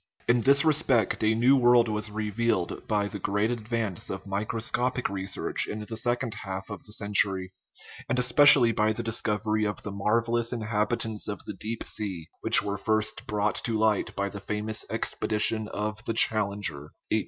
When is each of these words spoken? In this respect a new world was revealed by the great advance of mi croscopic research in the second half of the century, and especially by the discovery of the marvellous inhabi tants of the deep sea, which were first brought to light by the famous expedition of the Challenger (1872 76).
In 0.27 0.41
this 0.41 0.65
respect 0.65 1.23
a 1.23 1.35
new 1.35 1.55
world 1.55 1.87
was 1.87 2.09
revealed 2.09 2.87
by 2.87 3.07
the 3.07 3.19
great 3.19 3.51
advance 3.51 4.09
of 4.09 4.25
mi 4.25 4.43
croscopic 4.45 5.09
research 5.09 5.67
in 5.67 5.81
the 5.85 5.95
second 5.95 6.33
half 6.33 6.71
of 6.71 6.83
the 6.85 6.91
century, 6.91 7.51
and 8.09 8.17
especially 8.17 8.71
by 8.71 8.93
the 8.93 9.03
discovery 9.03 9.63
of 9.63 9.83
the 9.83 9.91
marvellous 9.91 10.51
inhabi 10.53 10.97
tants 10.97 11.27
of 11.27 11.45
the 11.45 11.53
deep 11.53 11.83
sea, 11.85 12.27
which 12.39 12.63
were 12.63 12.79
first 12.79 13.27
brought 13.27 13.57
to 13.65 13.77
light 13.77 14.15
by 14.15 14.27
the 14.27 14.39
famous 14.39 14.85
expedition 14.89 15.67
of 15.67 16.03
the 16.05 16.13
Challenger 16.13 16.89
(1872 17.11 17.17
76). 17.17 17.17